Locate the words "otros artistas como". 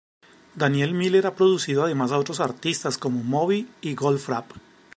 2.17-3.21